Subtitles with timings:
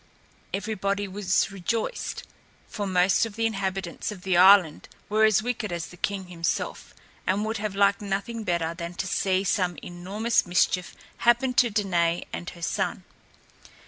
[0.51, 2.23] Everybody was rejoiced,
[2.67, 6.95] for most of the inhabitants of the island were as wicked as the king himself
[7.27, 12.25] and would have liked nothing better than to see some enormous mischief happen to Danaë
[12.33, 13.03] and her son.